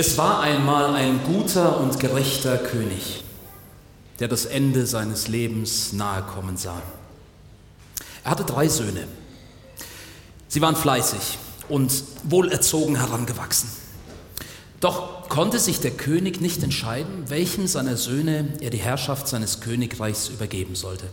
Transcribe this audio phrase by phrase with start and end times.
[0.00, 3.24] Es war einmal ein guter und gerechter König,
[4.20, 6.80] der das Ende seines Lebens nahe kommen sah.
[8.22, 9.08] Er hatte drei Söhne.
[10.46, 11.38] Sie waren fleißig
[11.68, 13.70] und wohlerzogen herangewachsen.
[14.78, 20.28] Doch konnte sich der König nicht entscheiden, welchem seiner Söhne er die Herrschaft seines Königreichs
[20.28, 21.06] übergeben sollte.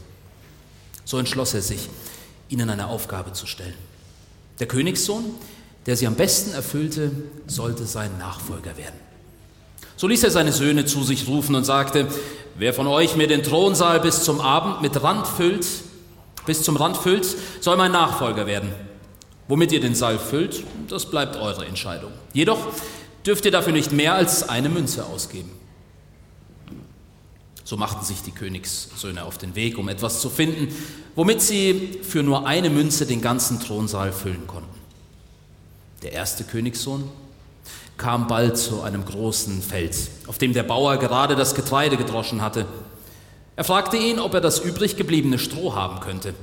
[1.05, 1.89] So entschloss er sich,
[2.49, 3.73] ihnen eine Aufgabe zu stellen.
[4.59, 5.25] Der Königssohn
[5.85, 7.11] der sie am besten erfüllte,
[7.47, 8.99] sollte sein Nachfolger werden.
[9.97, 12.07] So ließ er seine Söhne zu sich rufen und sagte,
[12.55, 15.65] wer von euch mir den Thronsaal bis zum Abend mit Rand füllt,
[16.45, 17.25] bis zum Rand füllt,
[17.61, 18.71] soll mein Nachfolger werden.
[19.47, 22.11] Womit ihr den Saal füllt, das bleibt eure Entscheidung.
[22.33, 22.59] Jedoch
[23.25, 25.51] dürft ihr dafür nicht mehr als eine Münze ausgeben.
[27.63, 30.75] So machten sich die Königssöhne auf den Weg, um etwas zu finden,
[31.15, 34.74] womit sie für nur eine Münze den ganzen Thronsaal füllen konnten
[36.03, 37.09] der erste Königssohn,
[37.97, 39.95] kam bald zu einem großen Feld,
[40.27, 42.65] auf dem der Bauer gerade das Getreide gedroschen hatte.
[43.55, 46.33] Er fragte ihn, ob er das übrig gebliebene Stroh haben könnte.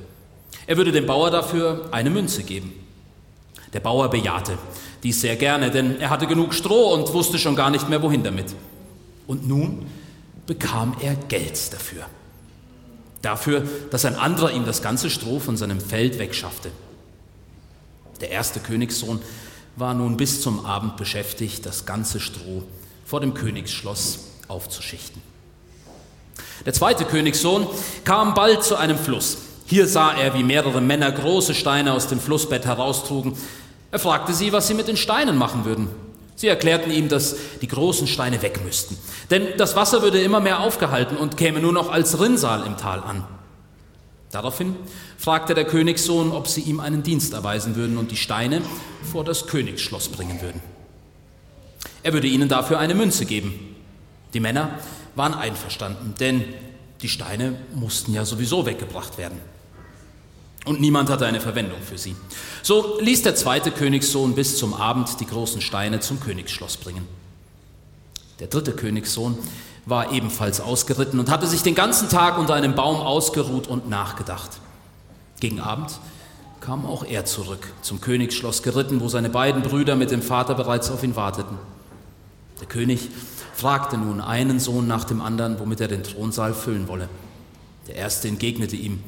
[0.65, 2.73] Er würde dem Bauer dafür eine Münze geben.
[3.73, 4.57] Der Bauer bejahte
[5.03, 8.23] dies sehr gerne, denn er hatte genug Stroh und wusste schon gar nicht mehr, wohin
[8.23, 8.55] damit.
[9.27, 9.85] Und nun
[10.47, 12.05] bekam er Geld dafür.
[13.21, 16.71] Dafür, dass ein anderer ihm das ganze Stroh von seinem Feld wegschaffte.
[18.23, 19.21] Der erste Königssohn
[19.75, 22.63] war nun bis zum Abend beschäftigt, das ganze Stroh
[23.05, 25.21] vor dem Königsschloss aufzuschichten.
[26.65, 27.67] Der zweite Königssohn
[28.05, 29.39] kam bald zu einem Fluss.
[29.65, 33.33] Hier sah er, wie mehrere Männer große Steine aus dem Flussbett heraustrugen.
[33.91, 35.89] Er fragte sie, was sie mit den Steinen machen würden.
[36.37, 38.97] Sie erklärten ihm, dass die großen Steine weg müssten,
[39.31, 42.99] denn das Wasser würde immer mehr aufgehalten und käme nur noch als Rinnsal im Tal
[43.01, 43.25] an.
[44.33, 44.75] Daraufhin
[45.15, 48.63] fragte der Königssohn, ob sie ihm einen Dienst erweisen würden und die Steine
[49.11, 50.59] vor das Königsschloss bringen würden.
[52.01, 53.75] Er würde ihnen dafür eine Münze geben.
[54.33, 54.79] Die Männer
[55.13, 56.45] waren einverstanden, denn
[57.03, 59.37] die Steine mussten ja sowieso weggebracht werden.
[60.65, 62.15] Und niemand hatte eine Verwendung für sie.
[62.63, 67.07] So ließ der zweite Königssohn bis zum Abend die großen Steine zum Königsschloss bringen.
[68.39, 69.37] Der dritte Königssohn
[69.85, 74.51] war ebenfalls ausgeritten und hatte sich den ganzen Tag unter einem Baum ausgeruht und nachgedacht.
[75.39, 75.99] Gegen Abend
[76.61, 80.89] kam auch er zurück, zum Königsschloss geritten, wo seine beiden Brüder mit dem Vater bereits
[80.89, 81.57] auf ihn warteten.
[82.61, 83.09] Der König
[83.53, 87.09] fragte nun einen Sohn nach dem anderen, womit er den Thronsaal füllen wolle.
[87.87, 89.03] Der erste entgegnete ihm,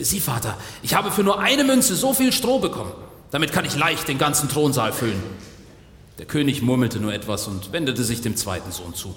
[0.00, 2.90] Sieh, Vater, ich habe für nur eine Münze so viel Stroh bekommen.
[3.30, 5.22] Damit kann ich leicht den ganzen Thronsaal füllen.
[6.18, 9.14] Der König murmelte nur etwas und wendete sich dem zweiten Sohn zu.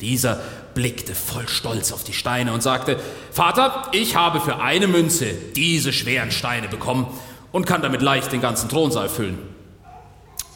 [0.00, 0.40] Dieser
[0.74, 2.98] blickte voll Stolz auf die Steine und sagte,
[3.30, 7.06] Vater, ich habe für eine Münze diese schweren Steine bekommen
[7.52, 9.38] und kann damit leicht den ganzen Thronsaal füllen.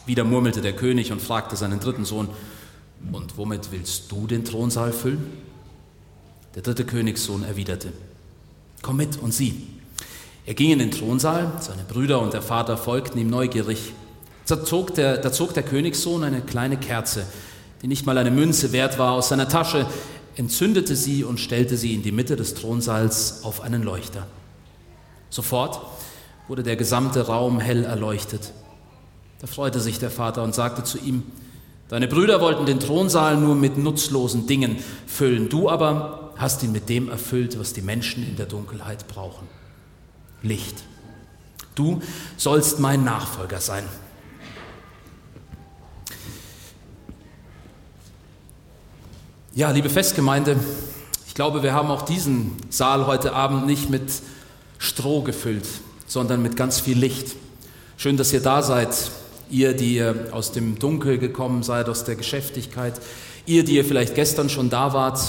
[0.05, 2.29] Wieder murmelte der König und fragte seinen dritten Sohn,
[3.13, 5.25] und womit willst du den Thronsaal füllen?
[6.55, 7.93] Der dritte Königssohn erwiderte,
[8.81, 9.67] komm mit und sieh.
[10.45, 13.93] Er ging in den Thronsaal, seine Brüder und der Vater folgten ihm neugierig.
[14.47, 17.25] Da zog der, da zog der Königssohn eine kleine Kerze,
[17.81, 19.85] die nicht mal eine Münze wert war, aus seiner Tasche,
[20.35, 24.27] entzündete sie und stellte sie in die Mitte des Thronsaals auf einen Leuchter.
[25.29, 25.81] Sofort
[26.47, 28.53] wurde der gesamte Raum hell erleuchtet.
[29.39, 31.23] Da freute sich der Vater und sagte zu ihm,
[31.89, 36.87] Deine Brüder wollten den Thronsaal nur mit nutzlosen Dingen füllen, du aber hast ihn mit
[36.87, 39.47] dem erfüllt, was die Menschen in der Dunkelheit brauchen.
[40.43, 40.83] Licht.
[41.73, 42.01] Du
[42.37, 43.83] sollst mein Nachfolger sein.
[49.55, 50.57] Ja, liebe Festgemeinde,
[51.27, 54.03] ich glaube, wir haben auch diesen Saal heute Abend nicht mit
[54.77, 55.65] Stroh gefüllt,
[56.05, 57.35] sondern mit ganz viel Licht.
[57.97, 59.09] Schön, dass ihr da seid,
[59.49, 63.01] ihr, die ihr aus dem Dunkel gekommen seid, aus der Geschäftigkeit,
[63.47, 65.19] ihr, die ihr vielleicht gestern schon da wart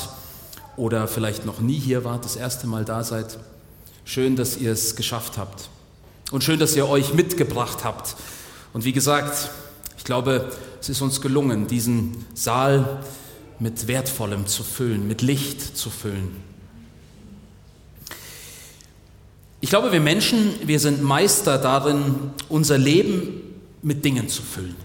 [0.76, 3.38] oder vielleicht noch nie hier wart, das erste Mal da seid.
[4.04, 5.70] Schön, dass ihr es geschafft habt.
[6.30, 8.16] Und schön, dass ihr euch mitgebracht habt.
[8.75, 9.48] Und wie gesagt,
[9.97, 13.00] ich glaube, es ist uns gelungen, diesen Saal
[13.60, 16.36] mit Wertvollem zu füllen, mit Licht zu füllen.
[19.60, 23.42] Ich glaube, wir Menschen, wir sind Meister darin, unser Leben
[23.83, 24.77] mit Dingen zu füllen.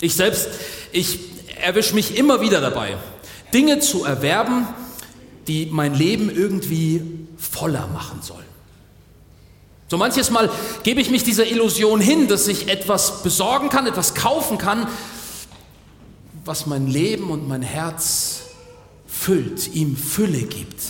[0.00, 0.48] Ich selbst,
[0.92, 1.20] ich
[1.60, 2.96] erwische mich immer wieder dabei,
[3.52, 4.66] Dinge zu erwerben,
[5.46, 7.02] die mein Leben irgendwie
[7.36, 8.40] voller machen sollen.
[9.88, 10.48] So manches Mal
[10.84, 14.86] gebe ich mich dieser Illusion hin, dass ich etwas besorgen kann, etwas kaufen kann,
[16.44, 18.42] was mein Leben und mein Herz
[19.06, 20.80] füllt, ihm Fülle gibt.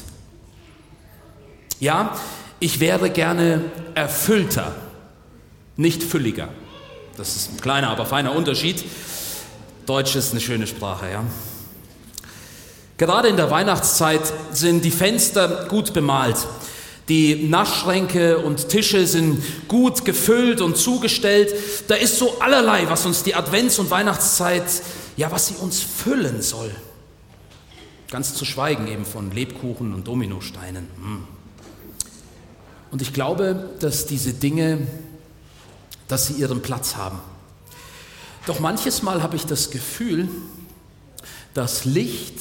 [1.80, 2.16] Ja,
[2.60, 3.64] ich wäre gerne
[3.94, 4.74] erfüllter,
[5.76, 6.48] nicht fülliger.
[7.16, 8.84] Das ist ein kleiner, aber feiner Unterschied.
[9.86, 11.24] Deutsch ist eine schöne Sprache, ja.
[12.96, 14.20] Gerade in der Weihnachtszeit
[14.52, 16.36] sind die Fenster gut bemalt.
[17.08, 21.52] Die Naschschränke und Tische sind gut gefüllt und zugestellt.
[21.88, 24.64] Da ist so allerlei, was uns die Advents- und Weihnachtszeit,
[25.16, 26.70] ja, was sie uns füllen soll.
[28.10, 30.88] Ganz zu schweigen eben von Lebkuchen und Dominosteinen.
[30.96, 31.24] Hm.
[32.90, 34.86] Und ich glaube, dass diese Dinge,
[36.08, 37.20] dass sie ihren Platz haben.
[38.46, 40.28] Doch manches Mal habe ich das Gefühl,
[41.54, 42.34] dass Licht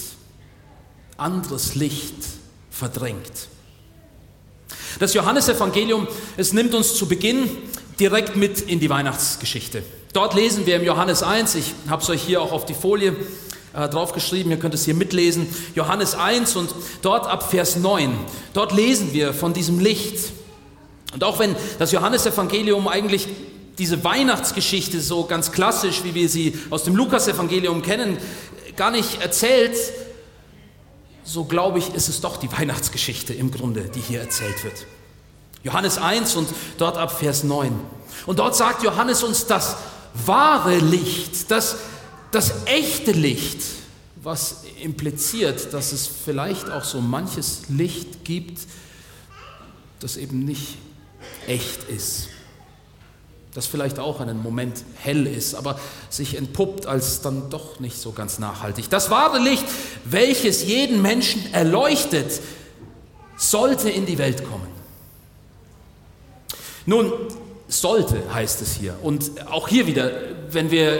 [1.19, 2.15] anderes Licht
[2.71, 3.49] verdrängt.
[4.99, 6.07] Das Johannesevangelium,
[6.37, 7.49] es nimmt uns zu Beginn
[7.99, 9.83] direkt mit in die Weihnachtsgeschichte.
[10.13, 13.15] Dort lesen wir im Johannes 1, ich habe es euch hier auch auf die Folie
[13.73, 16.73] äh, draufgeschrieben, ihr könnt es hier mitlesen, Johannes 1 und
[17.03, 18.17] dort ab Vers 9,
[18.53, 20.31] dort lesen wir von diesem Licht.
[21.13, 23.27] Und auch wenn das Johannesevangelium eigentlich
[23.77, 28.17] diese Weihnachtsgeschichte so ganz klassisch, wie wir sie aus dem Lukasevangelium kennen,
[28.75, 29.77] gar nicht erzählt,
[31.23, 34.85] so glaube ich, ist es doch die Weihnachtsgeschichte im Grunde, die hier erzählt wird.
[35.63, 37.71] Johannes 1 und dort ab Vers 9.
[38.25, 39.77] Und dort sagt Johannes uns das
[40.25, 41.77] wahre Licht, das,
[42.31, 43.61] das echte Licht,
[44.21, 48.59] was impliziert, dass es vielleicht auch so manches Licht gibt,
[49.99, 50.77] das eben nicht
[51.47, 52.29] echt ist
[53.53, 55.79] das vielleicht auch einen Moment hell ist, aber
[56.09, 58.89] sich entpuppt als dann doch nicht so ganz nachhaltig.
[58.89, 59.65] Das wahre Licht,
[60.05, 62.41] welches jeden Menschen erleuchtet,
[63.37, 64.67] sollte in die Welt kommen.
[66.85, 67.11] Nun,
[67.69, 68.95] sollte heißt es hier.
[69.01, 70.11] Und auch hier wieder,
[70.49, 70.99] wenn wir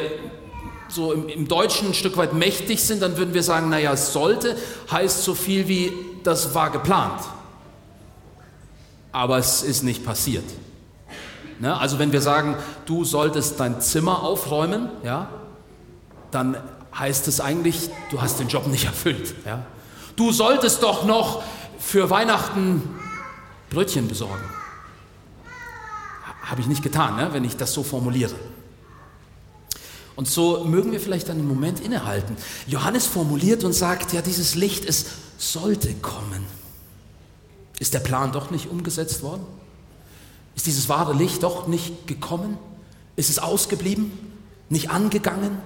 [0.88, 4.56] so im, im, Deutschen ein Stück weit mächtig sind, dann würden wir sagen, naja, sollte
[4.90, 5.92] heißt so viel wie,
[6.24, 7.22] das war geplant.
[9.12, 10.46] Aber es ist nicht passiert.
[11.60, 11.78] Ne?
[11.78, 12.56] Also wenn wir sagen,
[12.86, 15.30] du solltest dein Zimmer aufräumen, ja,
[16.32, 16.58] dann
[16.98, 19.34] heißt es eigentlich, du hast den Job nicht erfüllt.
[19.46, 19.66] Ja?
[20.16, 21.44] Du solltest doch noch
[21.80, 22.84] für Weihnachten
[23.70, 24.59] Brötchen besorgen.
[26.50, 27.30] Habe ich nicht getan, ne?
[27.32, 28.34] wenn ich das so formuliere.
[30.16, 32.36] Und so mögen wir vielleicht einen Moment innehalten.
[32.68, 35.06] Johannes formuliert und sagt, ja, dieses Licht, es
[35.38, 36.46] sollte kommen.
[37.80, 39.46] Ist der Plan doch nicht umgesetzt worden?
[40.56, 42.58] Ist dieses wahre Licht doch nicht gekommen?
[43.16, 44.12] Ist es ausgeblieben?
[44.68, 45.58] Nicht angegangen?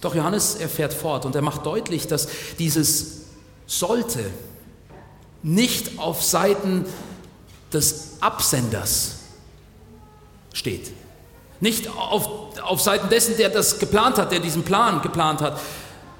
[0.00, 2.28] Doch Johannes, er fährt fort und er macht deutlich, dass
[2.58, 3.22] dieses
[3.66, 4.30] sollte
[5.42, 6.84] nicht auf Seiten
[7.72, 9.16] des Absenders
[10.52, 10.92] steht.
[11.60, 15.58] Nicht auf, auf Seiten dessen, der das geplant hat, der diesen Plan geplant hat.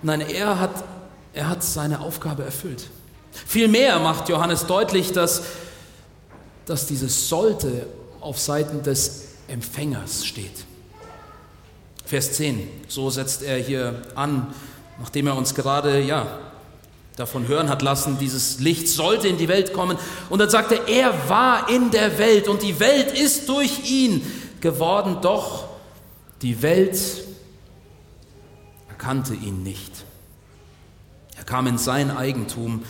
[0.02, 0.84] Nein, er hat,
[1.32, 2.84] er hat seine Aufgabe erfüllt.
[3.32, 5.43] Vielmehr macht Johannes deutlich, dass
[6.66, 7.87] dass dieses sollte
[8.20, 10.64] auf Seiten des Empfängers steht.
[12.04, 14.52] Vers 10, so setzt er hier an,
[15.00, 16.38] nachdem er uns gerade, ja,
[17.16, 19.96] davon hören hat lassen, dieses Licht sollte in die Welt kommen.
[20.28, 24.22] Und dann sagt er, er war in der Welt und die Welt ist durch ihn
[24.60, 25.64] geworden, doch
[26.42, 26.98] die Welt
[28.88, 29.92] erkannte ihn nicht.
[31.36, 32.82] Er kam in sein Eigentum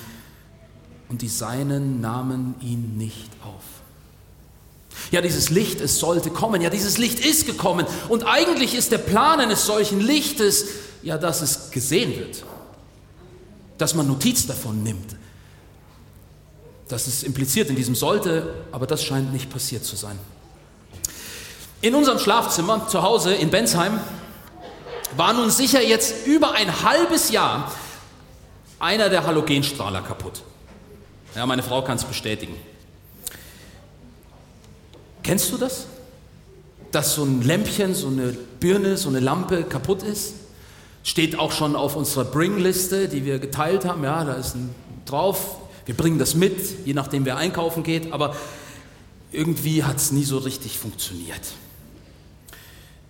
[1.08, 3.62] und die Seinen nahmen ihn nicht auf.
[5.12, 6.62] Ja, dieses Licht, es sollte kommen.
[6.62, 7.86] Ja, dieses Licht ist gekommen.
[8.08, 10.66] Und eigentlich ist der Plan eines solchen Lichtes,
[11.02, 12.44] ja, dass es gesehen wird.
[13.78, 15.16] Dass man Notiz davon nimmt.
[16.88, 20.18] Das ist impliziert in diesem sollte, aber das scheint nicht passiert zu sein.
[21.80, 24.00] In unserem Schlafzimmer zu Hause in Bensheim
[25.16, 27.72] war nun sicher jetzt über ein halbes Jahr
[28.78, 30.42] einer der Halogenstrahler kaputt.
[31.34, 32.54] Ja, meine Frau kann es bestätigen.
[35.22, 35.86] Kennst du das?
[36.92, 40.34] Dass so ein Lämpchen, so eine Birne, so eine Lampe kaputt ist?
[41.06, 44.02] Steht auch schon auf unserer Bring-Liste, die wir geteilt haben.
[44.02, 45.58] Ja, da ist ein drauf.
[45.84, 48.12] Wir bringen das mit, je nachdem wer einkaufen geht.
[48.12, 48.34] Aber
[49.30, 51.42] irgendwie hat es nie so richtig funktioniert.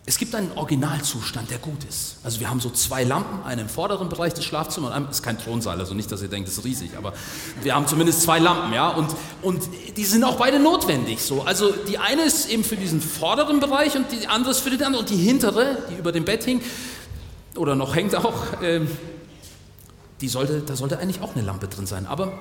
[0.04, 2.18] Es gibt einen Originalzustand, der gut ist.
[2.22, 5.38] Also wir haben so zwei Lampen, eine im vorderen Bereich des Schlafzimmers, und ist kein
[5.38, 7.12] Thronsaal, also nicht, dass ihr denkt, das ist riesig, aber
[7.62, 9.08] wir haben zumindest zwei Lampen, ja, und,
[9.42, 9.62] und
[9.96, 11.22] die sind auch beide notwendig.
[11.22, 11.42] So.
[11.42, 14.84] Also die eine ist eben für diesen vorderen Bereich und die andere ist für den
[14.84, 16.60] anderen und die hintere, die über dem Bett hing
[17.56, 18.80] oder noch hängt auch, äh,
[20.20, 22.06] die sollte, da sollte eigentlich auch eine Lampe drin sein.
[22.06, 22.32] Aber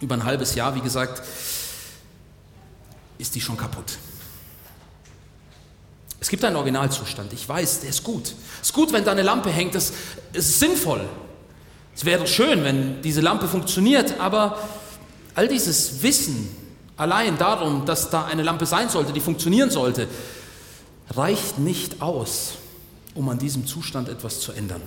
[0.00, 1.22] über ein halbes Jahr, wie gesagt,
[3.18, 3.98] ist die schon kaputt.
[6.20, 7.32] Es gibt einen Originalzustand.
[7.32, 8.34] Ich weiß, der ist gut.
[8.62, 9.74] Es ist gut, wenn da eine Lampe hängt.
[9.74, 9.92] Das
[10.32, 11.06] ist sinnvoll.
[11.94, 14.58] Es wäre schön, wenn diese Lampe funktioniert, aber
[15.34, 16.48] all dieses Wissen
[16.96, 20.08] allein darum, dass da eine Lampe sein sollte, die funktionieren sollte,
[21.10, 22.54] reicht nicht aus,
[23.14, 24.82] um an diesem Zustand etwas zu ändern.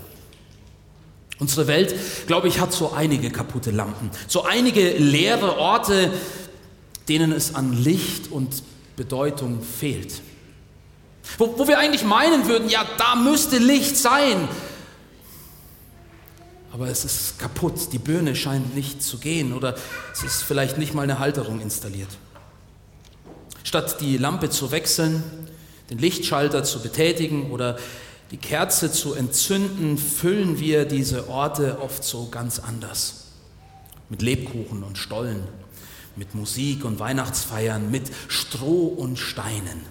[1.40, 1.94] Unsere Welt,
[2.26, 6.12] glaube ich, hat so einige kaputte Lampen, so einige leere Orte,
[7.08, 8.64] denen es an Licht und
[8.96, 10.22] Bedeutung fehlt.
[11.38, 14.48] Wo, wo wir eigentlich meinen würden, ja, da müsste Licht sein.
[16.72, 19.76] Aber es ist kaputt, die Birne scheint nicht zu gehen oder
[20.14, 22.10] es ist vielleicht nicht mal eine Halterung installiert.
[23.64, 25.24] Statt die Lampe zu wechseln,
[25.90, 27.78] den Lichtschalter zu betätigen oder
[28.32, 33.26] die Kerze zu entzünden, füllen wir diese Orte oft so ganz anders.
[34.10, 35.44] Mit Lebkuchen und Stollen,
[36.16, 39.82] mit Musik und Weihnachtsfeiern, mit Stroh und Steinen.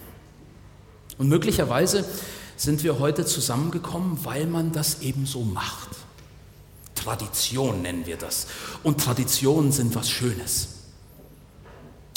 [1.19, 2.05] Und möglicherweise
[2.57, 5.91] sind wir heute zusammengekommen, weil man das eben so macht.
[6.95, 8.49] Tradition nennen wir das.
[8.83, 10.69] Und Traditionen sind was Schönes.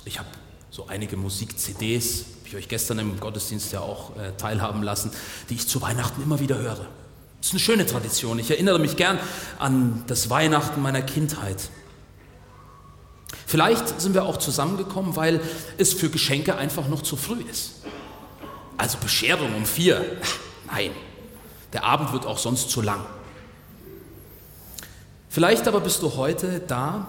[0.06, 0.30] Ich habe
[0.72, 5.12] so einige Musik-CDs, ich euch gestern im Gottesdienst ja auch äh, teilhaben lassen,
[5.50, 6.88] die ich zu Weihnachten immer wieder höre.
[7.38, 8.40] Das ist eine schöne Tradition.
[8.40, 9.20] Ich erinnere mich gern
[9.60, 11.70] an das Weihnachten meiner Kindheit.
[13.46, 15.42] Vielleicht sind wir auch zusammengekommen, weil
[15.78, 17.84] es für Geschenke einfach noch zu früh ist.
[18.78, 20.04] Also Bescherung um vier.
[20.72, 20.92] Nein,
[21.72, 23.06] der Abend wird auch sonst zu lang.
[25.30, 27.08] Vielleicht aber bist du heute da,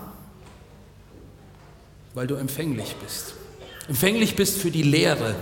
[2.12, 3.34] weil du empfänglich bist.
[3.88, 5.36] Empfänglich bist für die Lehre.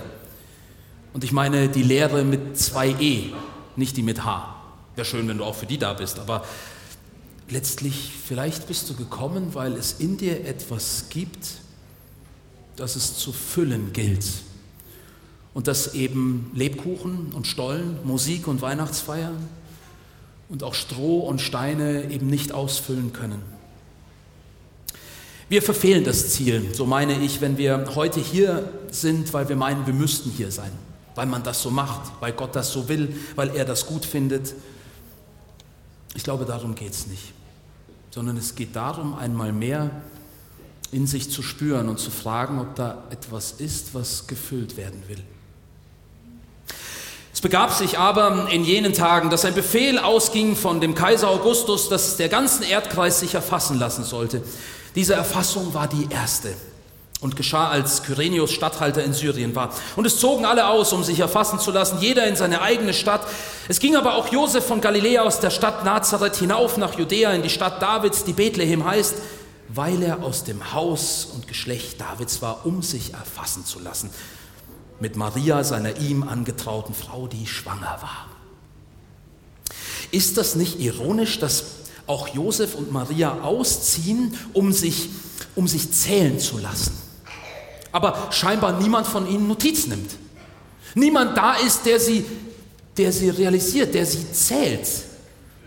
[1.13, 3.31] Und ich meine die Lehre mit zwei E,
[3.75, 4.55] nicht die mit H.
[4.95, 6.43] Wäre schön, wenn du auch für die da bist, aber
[7.49, 11.47] letztlich, vielleicht bist du gekommen, weil es in dir etwas gibt,
[12.75, 14.25] das es zu füllen gilt
[15.53, 19.35] und das eben Lebkuchen und Stollen, Musik und Weihnachtsfeiern
[20.47, 23.41] und auch Stroh und Steine eben nicht ausfüllen können.
[25.49, 29.87] Wir verfehlen das Ziel, so meine ich, wenn wir heute hier sind, weil wir meinen,
[29.87, 30.71] wir müssten hier sein,
[31.15, 34.53] weil man das so macht, weil Gott das so will, weil er das gut findet.
[36.13, 37.33] Ich glaube, darum geht es nicht,
[38.11, 39.89] sondern es geht darum, einmal mehr
[40.91, 45.23] in sich zu spüren und zu fragen, ob da etwas ist, was gefüllt werden will.
[47.33, 51.87] Es begab sich aber in jenen Tagen, dass ein Befehl ausging von dem Kaiser Augustus,
[51.87, 54.41] dass der ganzen Erdkreis sich erfassen lassen sollte.
[54.95, 56.53] Diese Erfassung war die erste
[57.21, 59.71] und geschah, als Kyrenius Statthalter in Syrien war.
[59.95, 63.27] Und es zogen alle aus, um sich erfassen zu lassen, jeder in seine eigene Stadt.
[63.67, 67.43] Es ging aber auch Josef von Galiläa aus der Stadt Nazareth hinauf nach Judäa in
[67.43, 69.15] die Stadt Davids, die Bethlehem heißt,
[69.67, 74.09] weil er aus dem Haus und Geschlecht Davids war, um sich erfassen zu lassen
[74.99, 78.27] mit Maria, seiner ihm angetrauten Frau, die schwanger war.
[80.11, 81.63] Ist das nicht ironisch, dass
[82.07, 85.09] auch Josef und Maria ausziehen, um sich,
[85.55, 86.93] um sich zählen zu lassen?
[87.91, 90.11] Aber scheinbar niemand von ihnen Notiz nimmt.
[90.95, 92.25] Niemand da ist, der sie,
[92.97, 94.87] der sie realisiert, der sie zählt.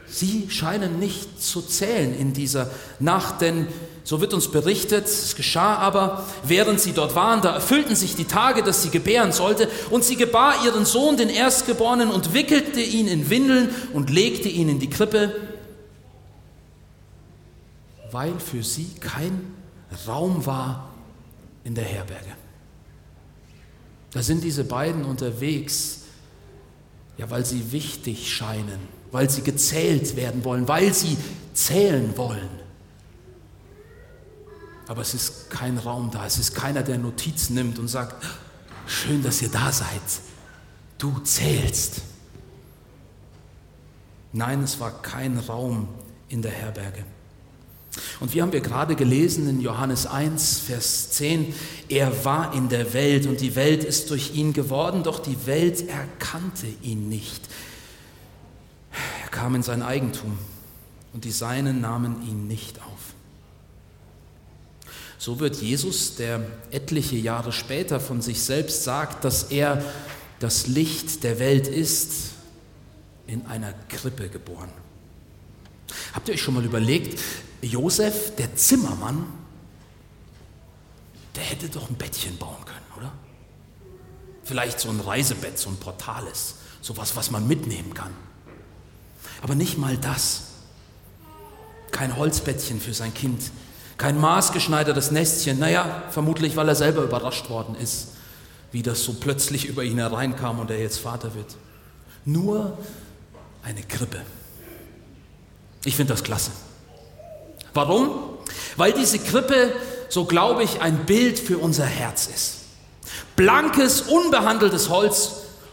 [0.09, 3.67] Sie scheinen nicht zu zählen in dieser Nacht, denn
[4.05, 8.25] so wird uns berichtet, es geschah aber, während sie dort waren, da erfüllten sich die
[8.25, 13.07] Tage, dass sie gebären sollte, und sie gebar ihren Sohn, den Erstgeborenen, und wickelte ihn
[13.07, 15.35] in Windeln und legte ihn in die Krippe,
[18.11, 19.55] weil für sie kein
[20.07, 20.91] Raum war
[21.65, 22.33] in der Herberge.
[24.13, 26.01] Da sind diese beiden unterwegs,
[27.17, 28.81] ja, weil sie wichtig scheinen,
[29.11, 31.17] weil sie gezählt werden wollen, weil sie
[31.55, 32.62] zählen wollen.
[34.89, 38.25] Aber es ist kein Raum da, es ist keiner, der Notiz nimmt und sagt,
[38.87, 40.03] schön, dass ihr da seid,
[40.99, 42.03] du zählst.
[44.33, 45.89] Nein, es war kein Raum
[46.29, 47.05] in der Herberge.
[48.21, 51.55] Und wie haben wir gerade gelesen in Johannes 1, Vers 10,
[51.89, 55.89] er war in der Welt und die Welt ist durch ihn geworden, doch die Welt
[55.89, 57.43] erkannte ihn nicht.
[59.23, 60.39] Er kam in sein Eigentum
[61.13, 62.92] und die Seinen nahmen ihn nicht auf.
[65.23, 69.81] So wird Jesus, der etliche Jahre später von sich selbst sagt, dass er
[70.41, 72.33] das Licht der Welt ist,
[73.29, 74.69] in einer Krippe geboren.
[76.13, 77.21] Habt ihr euch schon mal überlegt,
[77.61, 79.25] Josef, der Zimmermann,
[81.37, 83.13] der hätte doch ein Bettchen bauen können, oder?
[84.43, 88.13] Vielleicht so ein Reisebett, so ein Portales, sowas, was man mitnehmen kann.
[89.41, 90.49] Aber nicht mal das.
[91.93, 93.53] Kein Holzbettchen für sein Kind,
[93.97, 98.09] kein maßgeschneidertes Nestchen, naja, vermutlich, weil er selber überrascht worden ist,
[98.73, 101.57] wie das so plötzlich über ihn hereinkam und er jetzt Vater wird.
[102.25, 102.79] Nur
[103.63, 104.23] eine Krippe.
[105.85, 106.51] Ich finde das klasse.
[107.75, 108.39] Warum?
[108.77, 109.73] Weil diese Krippe,
[110.09, 112.57] so glaube ich, ein Bild für unser Herz ist.
[113.37, 115.33] Blankes, unbehandeltes Holz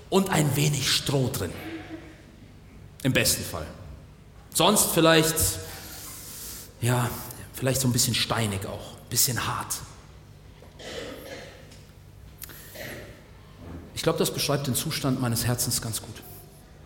[0.10, 1.52] und ein wenig Stroh drin.
[3.04, 3.66] Im besten Fall.
[4.54, 5.36] Sonst vielleicht,
[6.82, 7.10] ja,
[7.60, 9.76] vielleicht so ein bisschen steinig auch, ein bisschen hart.
[13.94, 16.16] Ich glaube, das beschreibt den Zustand meines Herzens ganz gut.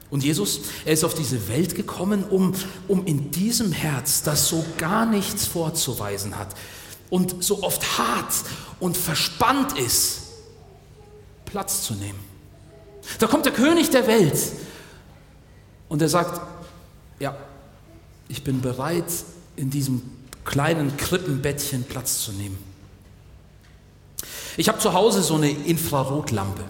[0.10, 2.56] Und Jesus, er ist auf diese Welt gekommen, um,
[2.88, 6.56] um in diesem Herz, das so gar nichts vorzuweisen hat
[7.12, 8.34] und so oft hart
[8.80, 10.22] und verspannt ist,
[11.46, 12.20] Platz zu nehmen.
[13.20, 14.40] Da kommt der König der Welt
[15.88, 16.42] und er sagt,
[17.20, 17.38] ja,
[18.28, 19.06] ich bin bereit,
[19.56, 20.02] in diesem
[20.46, 22.58] kleinen Krippenbettchen Platz zu nehmen.
[24.58, 26.64] Ich habe zu Hause so eine Infrarotlampe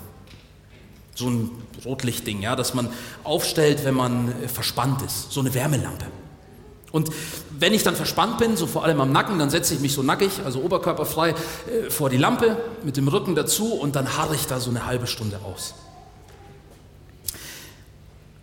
[1.16, 1.52] so ein
[1.86, 2.90] Rotlichtding, ja, das man
[3.24, 6.06] aufstellt, wenn man äh, verspannt ist, so eine Wärmelampe.
[6.92, 7.10] Und
[7.52, 10.04] wenn ich dann verspannt bin, so vor allem am Nacken, dann setze ich mich so
[10.04, 14.48] nackig, also oberkörperfrei, äh, vor die Lampe mit dem Rücken dazu und dann harre ich
[14.48, 15.76] da so eine halbe Stunde aus.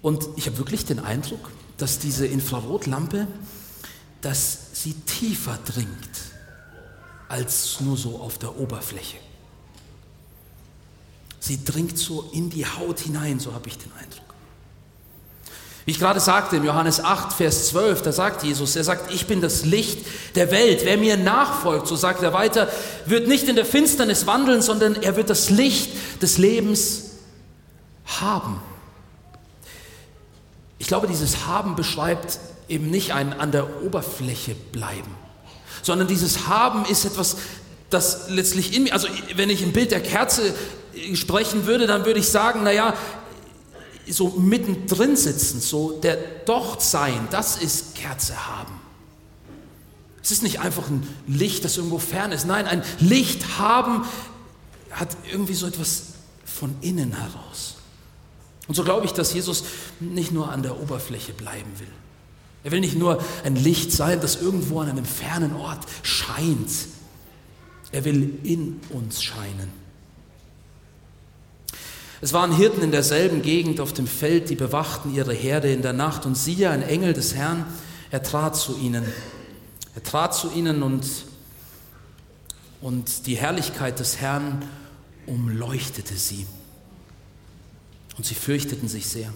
[0.03, 3.27] Und ich habe wirklich den Eindruck, dass diese Infrarotlampe,
[4.21, 6.11] dass sie tiefer dringt
[7.29, 9.19] als nur so auf der Oberfläche.
[11.39, 14.31] Sie dringt so in die Haut hinein, so habe ich den Eindruck.
[15.85, 19.27] Wie ich gerade sagte, in Johannes 8, Vers 12, da sagt Jesus, er sagt, ich
[19.27, 20.83] bin das Licht der Welt.
[20.85, 22.69] Wer mir nachfolgt, so sagt er weiter,
[23.07, 27.13] wird nicht in der Finsternis wandeln, sondern er wird das Licht des Lebens
[28.05, 28.61] haben.
[30.79, 32.39] Ich glaube, dieses Haben beschreibt
[32.71, 35.15] eben nicht ein an der Oberfläche bleiben,
[35.83, 37.37] sondern dieses Haben ist etwas,
[37.91, 40.55] das letztlich in mir, also wenn ich im Bild der Kerze
[41.15, 42.95] sprechen würde, dann würde ich sagen, naja,
[44.09, 48.81] so mittendrin sitzen, so der Dort sein, das ist Kerze haben.
[50.23, 52.47] Es ist nicht einfach ein Licht, das irgendwo fern ist.
[52.47, 54.05] Nein, ein Licht haben
[54.91, 56.03] hat irgendwie so etwas
[56.45, 57.77] von innen heraus.
[58.69, 59.65] Und so glaube ich, dass Jesus
[59.99, 61.89] nicht nur an der Oberfläche bleiben will.
[62.63, 66.71] Er will nicht nur ein Licht sein, das irgendwo an einem fernen Ort scheint.
[67.93, 69.81] Er will in uns scheinen.
[72.23, 75.95] Es waren Hirten in derselben Gegend auf dem Feld, die bewachten ihre Herde in der
[75.95, 76.27] Nacht.
[76.27, 77.65] Und siehe, ein Engel des Herrn,
[78.11, 79.05] er trat zu ihnen.
[79.95, 81.07] Er trat zu ihnen und,
[82.83, 84.63] und die Herrlichkeit des Herrn
[85.27, 86.47] umleuchtete sie.
[88.19, 89.33] Und sie fürchteten sich sehr.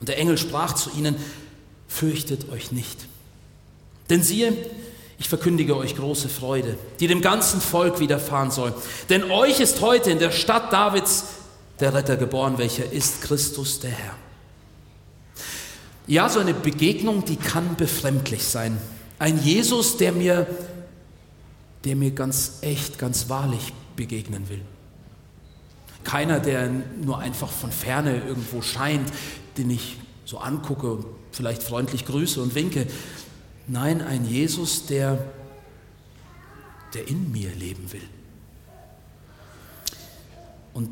[0.00, 1.16] Und der Engel sprach zu ihnen,
[1.92, 3.06] fürchtet euch nicht.
[4.10, 4.56] Denn siehe,
[5.18, 8.74] ich verkündige euch große Freude, die dem ganzen Volk widerfahren soll.
[9.08, 11.24] Denn euch ist heute in der Stadt Davids
[11.80, 14.14] der Retter geboren, welcher ist Christus der Herr.
[16.06, 18.78] Ja, so eine Begegnung, die kann befremdlich sein.
[19.18, 20.46] Ein Jesus, der mir,
[21.84, 24.62] der mir ganz echt, ganz wahrlich begegnen will.
[26.02, 26.68] Keiner, der
[27.00, 29.08] nur einfach von ferne irgendwo scheint,
[29.56, 29.98] den ich
[30.32, 32.86] so angucke und vielleicht freundlich grüße und winke.
[33.66, 35.22] Nein, ein Jesus, der,
[36.94, 38.08] der in mir leben will.
[40.72, 40.88] Und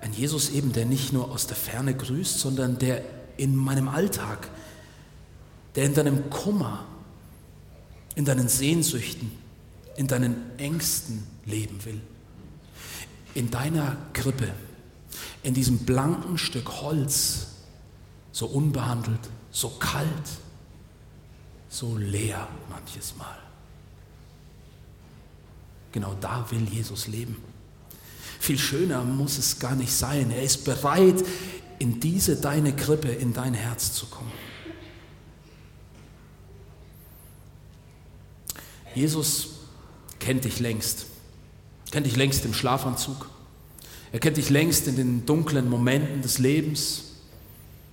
[0.00, 3.04] ein Jesus eben, der nicht nur aus der Ferne grüßt, sondern der
[3.36, 4.48] in meinem Alltag,
[5.74, 6.86] der in deinem Kummer,
[8.14, 9.32] in deinen Sehnsüchten,
[9.96, 12.00] in deinen Ängsten leben will.
[13.34, 14.48] In deiner Krippe,
[15.42, 17.48] in diesem blanken Stück Holz,
[18.32, 20.08] so unbehandelt, so kalt,
[21.68, 23.38] so leer manches Mal.
[25.92, 27.36] Genau da will Jesus leben.
[28.40, 30.30] Viel schöner muss es gar nicht sein.
[30.30, 31.22] Er ist bereit,
[31.78, 34.32] in diese deine Krippe, in dein Herz zu kommen.
[38.94, 39.48] Jesus
[40.18, 41.06] kennt dich längst,
[41.90, 43.28] kennt dich längst im Schlafanzug.
[44.12, 47.11] Er kennt dich längst in den dunklen Momenten des Lebens,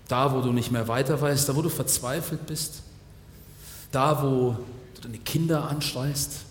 [0.09, 2.81] da wo du nicht mehr weiter weißt, da wo du verzweifelt bist,
[3.91, 4.57] da wo
[4.95, 6.41] du deine Kinder anschreist,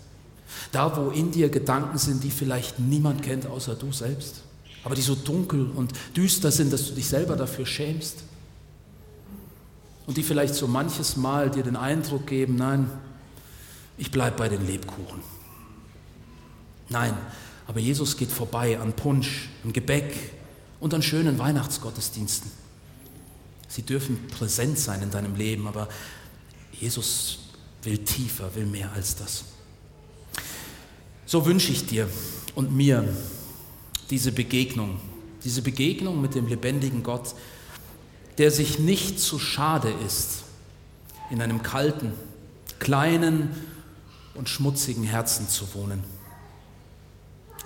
[0.71, 4.41] da, wo in dir Gedanken sind, die vielleicht niemand kennt außer du selbst,
[4.83, 8.23] aber die so dunkel und düster sind, dass du dich selber dafür schämst.
[10.07, 12.89] Und die vielleicht so manches Mal dir den Eindruck geben, nein,
[13.97, 15.21] ich bleibe bei den Lebkuchen.
[16.89, 17.13] Nein,
[17.67, 20.15] aber Jesus geht vorbei an Punsch, an Gebäck
[20.79, 22.49] und an schönen Weihnachtsgottesdiensten.
[23.69, 25.87] Sie dürfen präsent sein in deinem Leben, aber
[26.73, 27.39] Jesus
[27.83, 29.45] will tiefer, will mehr als das.
[31.25, 32.09] So wünsche ich dir
[32.55, 33.07] und mir
[34.09, 34.99] diese Begegnung,
[35.43, 37.35] diese Begegnung mit dem lebendigen Gott,
[38.39, 40.43] der sich nicht zu schade ist,
[41.29, 42.13] in einem kalten,
[42.79, 43.55] kleinen
[44.33, 46.03] und schmutzigen Herzen zu wohnen.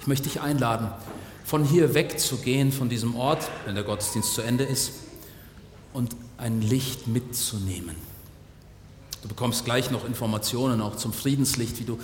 [0.01, 0.91] Ich möchte dich einladen,
[1.45, 4.91] von hier wegzugehen, von diesem Ort, wenn der Gottesdienst zu Ende ist,
[5.93, 7.95] und ein Licht mitzunehmen.
[9.21, 11.97] Du bekommst gleich noch Informationen auch zum Friedenslicht, wie du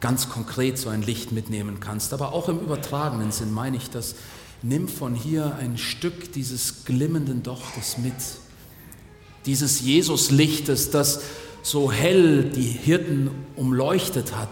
[0.00, 2.14] ganz konkret so ein Licht mitnehmen kannst.
[2.14, 4.14] Aber auch im übertragenen Sinn meine ich das.
[4.62, 8.14] Nimm von hier ein Stück dieses glimmenden Dochtes mit,
[9.46, 11.22] dieses Jesuslichtes, das
[11.62, 14.50] so hell die Hirten umleuchtet hat,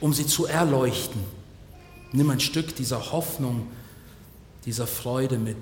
[0.00, 1.20] um sie zu erleuchten.
[2.12, 3.66] Nimm ein Stück dieser Hoffnung,
[4.64, 5.58] dieser Freude mit,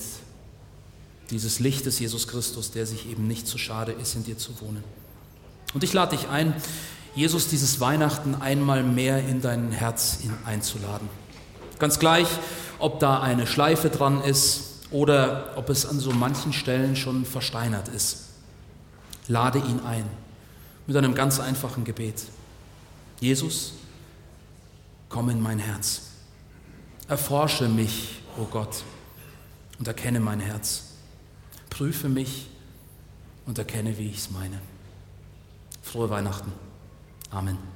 [1.31, 4.85] dieses Lichtes Jesus Christus, der sich eben nicht zu schade ist, in dir zu wohnen.
[5.75, 6.55] Und ich lade dich ein,
[7.15, 11.09] Jesus dieses Weihnachten einmal mehr in dein Herz einzuladen.
[11.79, 12.29] Ganz gleich,
[12.79, 17.89] ob da eine Schleife dran ist oder ob es an so manchen Stellen schon versteinert
[17.89, 18.27] ist.
[19.29, 20.05] Lade ihn ein
[20.87, 22.23] mit einem ganz einfachen Gebet.
[23.21, 23.73] Jesus,
[25.09, 26.03] komm in mein Herz.
[27.09, 28.83] Erforsche mich, o oh Gott,
[29.79, 30.86] und erkenne mein Herz.
[31.70, 32.46] Prüfe mich
[33.46, 34.61] und erkenne, wie ich es meine.
[35.83, 36.52] Frohe Weihnachten.
[37.31, 37.76] Amen.